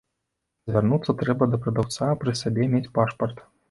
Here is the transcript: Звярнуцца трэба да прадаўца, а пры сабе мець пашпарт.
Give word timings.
Звярнуцца 0.71 1.15
трэба 1.21 1.51
да 1.53 1.61
прадаўца, 1.69 2.03
а 2.11 2.11
пры 2.25 2.39
сабе 2.45 2.63
мець 2.77 2.87
пашпарт. 3.01 3.51